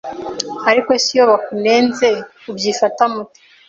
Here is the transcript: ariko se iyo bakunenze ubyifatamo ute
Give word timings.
ariko 0.69 0.89
se 1.03 1.09
iyo 1.15 1.23
bakunenze 1.31 2.07
ubyifatamo 2.49 3.17
ute 3.23 3.39